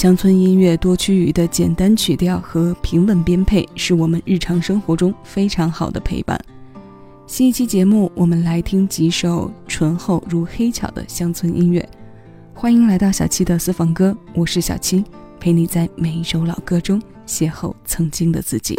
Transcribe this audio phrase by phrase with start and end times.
[0.00, 6.42] 乡村音乐多趋于的简单曲调和平稳编配，是我们日常生活中非常好的陪伴。
[7.26, 11.86] 新一期节目，我们来听几首醇厚如黑巧的乡村音乐。
[12.54, 15.04] 欢迎来到小七的私房歌，我是小七，
[15.38, 18.78] 陪你在每一首老歌中邂逅曾经的自己。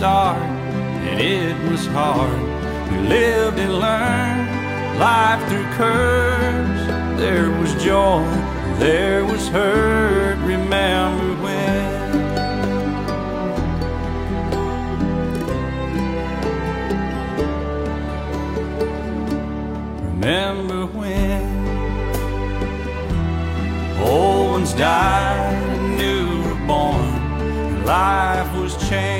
[0.00, 2.40] start, and it was hard.
[2.90, 7.20] We lived and learned life through curves.
[7.20, 8.24] There was joy,
[8.78, 10.38] there was hurt.
[10.38, 11.90] Remember when.
[20.14, 21.42] remember when
[24.00, 29.19] old ones died and new were born life was changed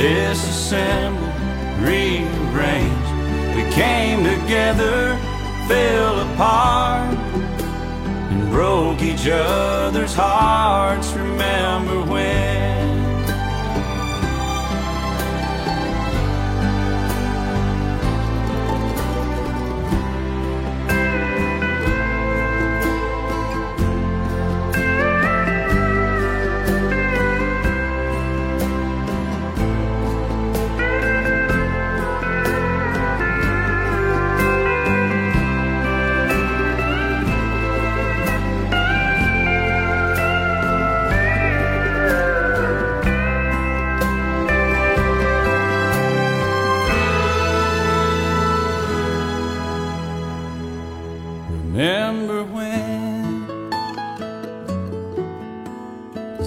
[0.00, 1.34] disassembled
[1.80, 3.08] rearranged
[3.56, 5.16] we came together
[5.66, 7.12] fell apart
[8.30, 11.12] and broke each other's hearts.
[11.12, 12.57] Remember when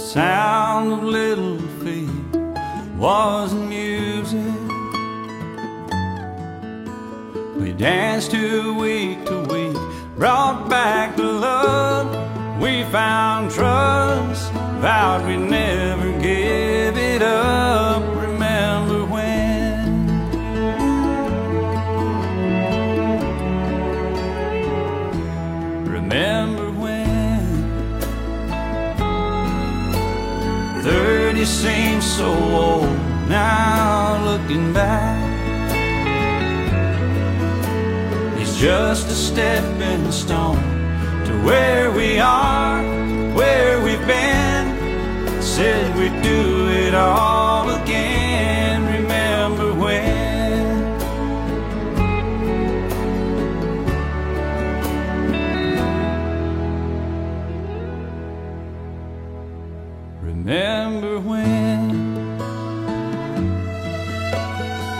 [0.02, 2.10] sound of little feet
[2.98, 4.42] was music?
[7.58, 9.78] We danced to week to week,
[10.18, 12.10] brought back the love.
[12.60, 14.52] We found trust,
[14.82, 16.01] vowed we'd never
[31.32, 32.90] 30 seems so old
[33.30, 35.16] now looking back.
[38.38, 40.58] It's just a stepping stone
[41.26, 42.84] to where we are,
[43.34, 45.42] where we've been.
[45.42, 47.61] Said we'd do it all.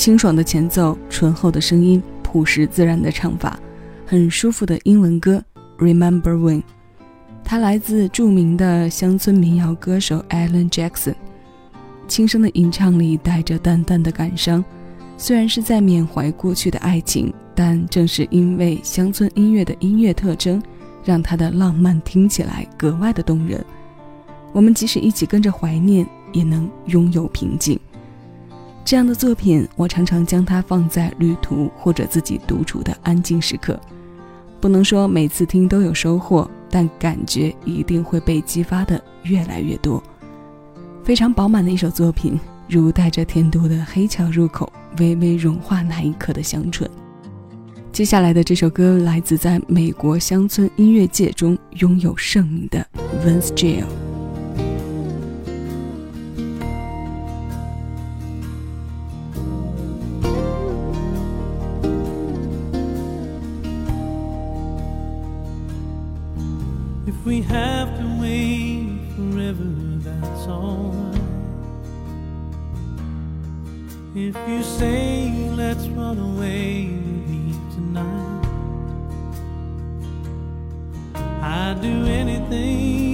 [0.00, 3.60] 清爽的前奏，醇厚的声音，朴实自然的唱法，
[4.06, 5.44] 很舒服的英文歌。
[5.76, 6.62] Remember when，
[7.44, 11.12] 它来自著名的乡村民谣歌手 Alan Jackson，
[12.08, 14.64] 轻声的吟唱里带着淡淡的感伤，
[15.18, 20.62] 虽然是在缅怀过去的爱情，但正是因为乡村音乐的音乐特征，
[21.04, 23.62] 让它的浪漫听起来格外的动人。
[24.54, 27.78] 我们即使一起跟着怀念，也能拥有平静。
[28.90, 33.78] 这样的作品，我常常将它放在旅途或者自己独处的安静时刻。
[34.60, 40.02] 不能说每次听都有收获，但感觉一定会被激发的越来越多。
[41.04, 42.36] 非常饱满的一首作品，
[42.68, 46.90] 如带着甜度的黑巧入口，微微融化那一刻的香醇。
[47.92, 52.84] 接下来的这首歌来自在美国乡村音乐界中拥有盛名的
[53.24, 53.84] Vince Gill。
[74.32, 76.86] If you say let's run away
[77.74, 78.46] tonight,
[81.42, 83.09] I'd do anything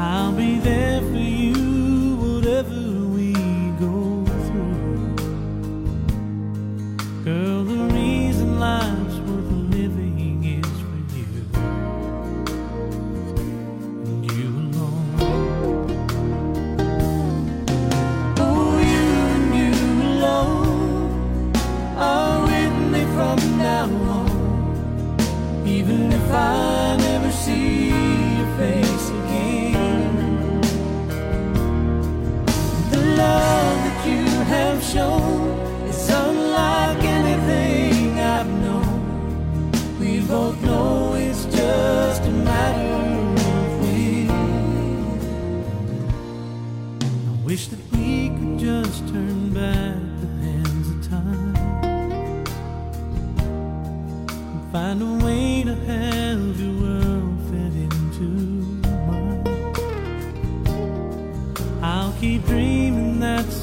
[0.00, 1.27] I'll be there for you,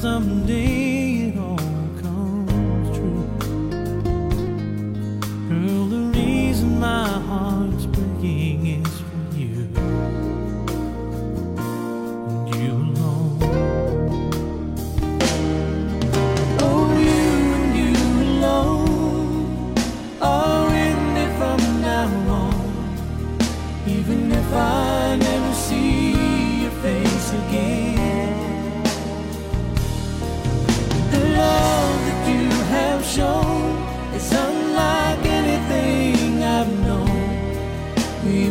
[0.06, 0.75] someday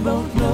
[0.06, 0.45] both know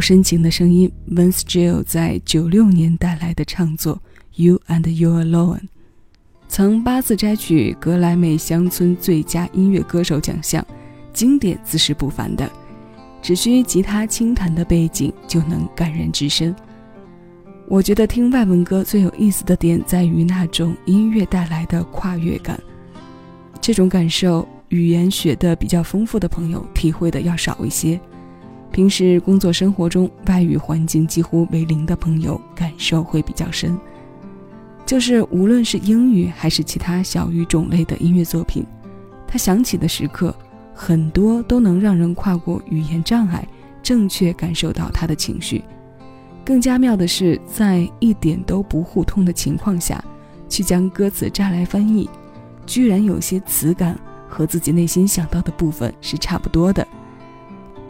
[0.00, 3.96] 深情的声音》，Vince Gill 在九六年带来的唱作
[4.42, 5.58] 《You and You Alone》，
[6.48, 10.66] 曾八次摘取格莱美乡村最佳音乐歌手奖项，
[11.12, 12.50] 经典自是不凡的，
[13.20, 16.54] 只需吉他轻弹的背景就能感人至深。
[17.68, 22.60] 我觉得听外文歌最有意思的点在于那种音乐带来的跨越感，
[23.60, 28.00] 这种感受，语言学的比较丰富的朋友体会的要少一些。
[28.72, 33.76] 平时工作生活中外语环境几乎为零的朋友，感受会比较深。
[34.86, 38.64] 就是无论是英语还是其他小语种类的音乐作品，
[39.26, 40.34] 它响起的时刻，
[40.74, 43.46] 很多都能让人跨过语言障碍，
[43.82, 45.62] 正确感受到他的情绪。
[46.44, 50.02] 更加妙的是，在一点都不互通的情况下，
[50.48, 52.08] 去将歌词摘来翻译，
[52.66, 53.98] 居然有些词感
[54.28, 56.86] 和自己内心想到的部分是差不多的。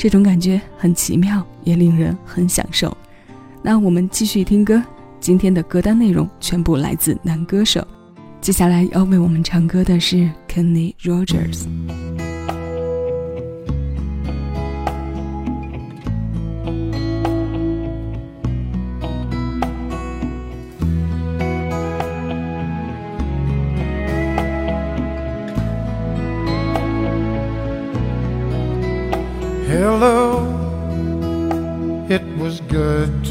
[0.00, 2.96] 这种感觉很奇妙，也令人很享受。
[3.60, 4.82] 那我们继续听歌，
[5.20, 7.86] 今天的歌单内容全部来自男歌手。
[8.40, 11.66] 接下来要为我们唱歌的是 Kenny Rogers。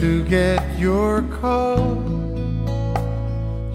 [0.10, 2.02] To get your call.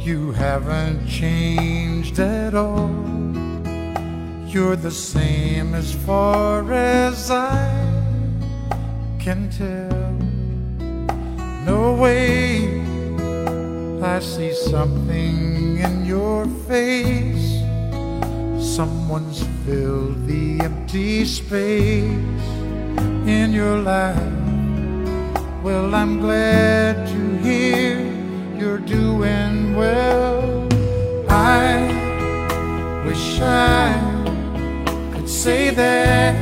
[0.00, 2.90] You haven't changed at all.
[4.52, 7.70] You're the same as far as I
[9.20, 10.12] can tell.
[11.70, 12.82] No way,
[14.02, 17.48] I see something in your face.
[18.76, 22.44] Someone's filled the empty space
[23.38, 24.33] in your life.
[25.64, 27.96] Well, I'm glad to hear
[28.58, 30.68] you're doing well.
[31.26, 31.88] I
[33.06, 33.96] wish I
[35.14, 36.34] could say that,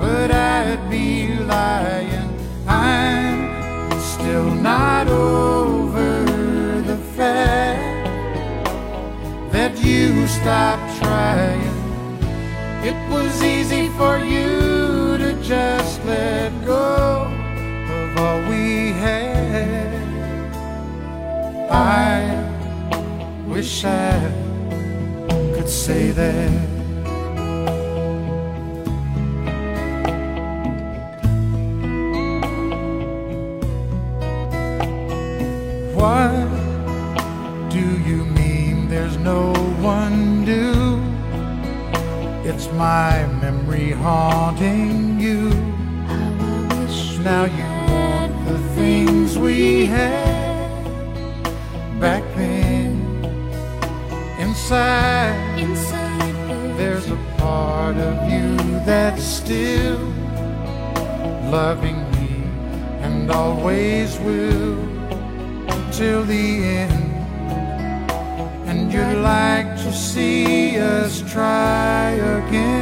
[0.00, 2.28] but I'd be lying.
[2.66, 6.24] I'm still not over
[6.90, 8.66] the fact
[9.52, 11.70] that you stopped trying.
[12.82, 15.83] It was easy for you to just
[21.74, 22.22] I
[23.48, 24.30] wish I
[25.54, 26.50] could say that.
[35.98, 36.48] What
[37.70, 41.02] do you mean there's no one new?
[42.48, 45.50] It's my memory haunting you.
[47.24, 50.43] Now you want the things we had
[52.00, 52.92] back then.
[54.38, 56.34] Inside, Inside
[56.76, 59.98] there's a part of you that's still
[61.50, 62.42] loving me
[63.02, 64.76] and always will
[65.92, 67.04] till the end.
[68.68, 72.73] And you'd like to see us try again.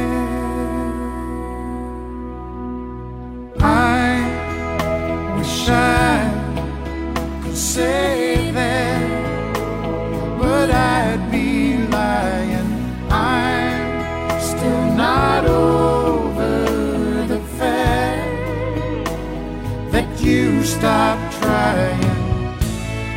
[20.83, 22.03] Stopped trying.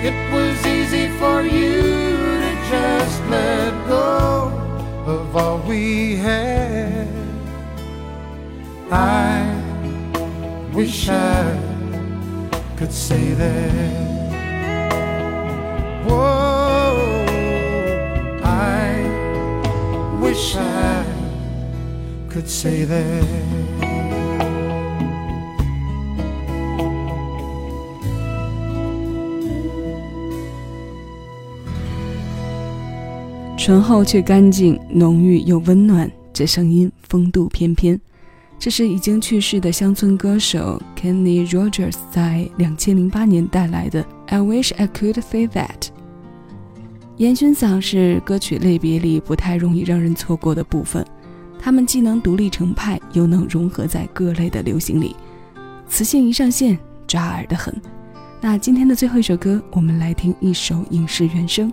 [0.09, 1.83] It was easy for you
[2.43, 4.53] to just let go
[5.05, 7.09] of all we had.
[8.89, 9.43] I
[10.73, 11.43] wish I
[12.77, 14.31] could say that.
[16.07, 17.27] Whoa,
[18.45, 18.93] I
[20.21, 21.05] wish I
[22.29, 23.66] could say that.
[33.67, 38.01] 醇厚却干净，浓郁又温暖，这声音风度翩翩。
[38.61, 45.67] 这是已经去世的乡村歌手 Kenny Rogers 在2008年带来的《I Wish I Could Say That》。
[47.17, 51.05] 烟熏嗓是歌曲类别里不太容易让人错过的部分，
[51.59, 55.17] 他们既能独立成派，又能融合在各类的流行里，
[55.89, 57.75] 磁性一上线，抓耳的很。
[58.41, 61.73] 那今天的最后一首歌，我们来听一首影视原声。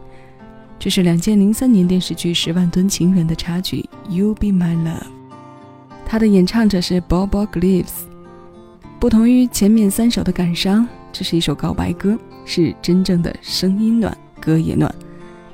[0.79, 4.99] 这是两千零三年电视剧《十万吨情缘》的插曲《You Be My Love》，
[6.05, 8.03] 它的演唱者是 Bobo Gleaves。
[8.99, 14.93] 不同于前面三首的感伤，这是一首告白歌，是真正的声音暖，歌也暖。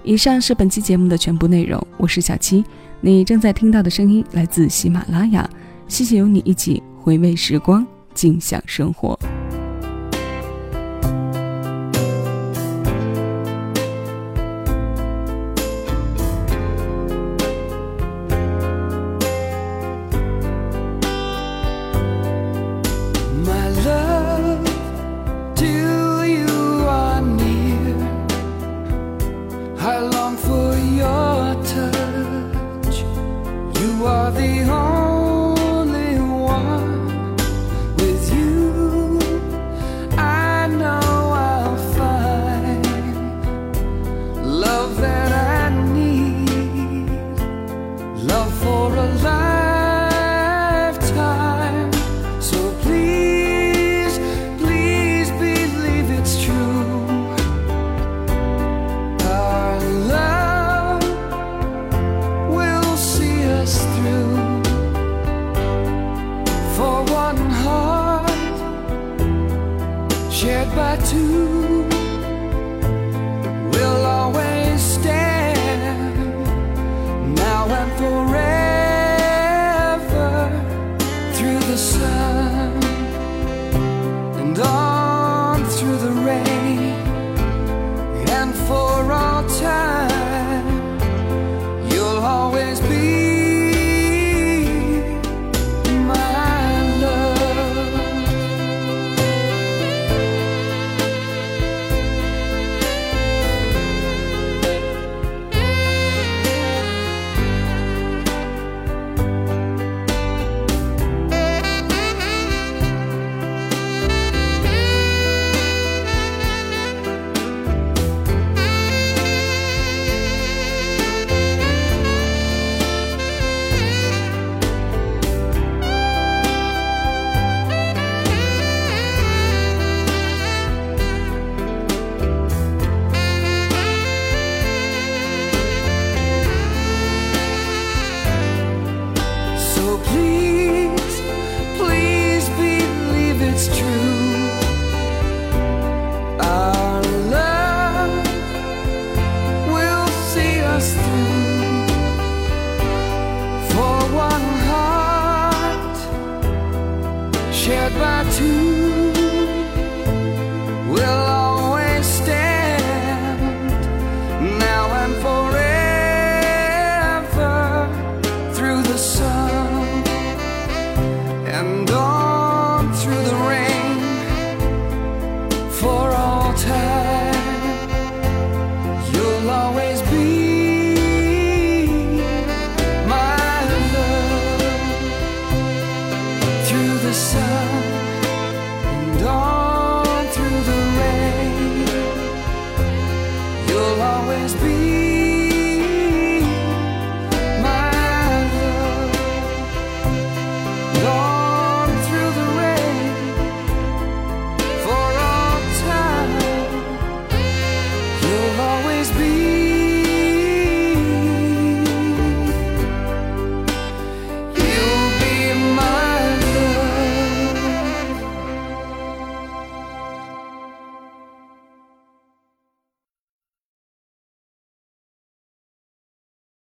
[0.04, 2.64] 以上是本期节目的全部内容，我是小七，
[3.02, 5.48] 你正在听到的声音来自喜马拉雅，
[5.88, 9.18] 谢谢有你一起回味时光，静享生活。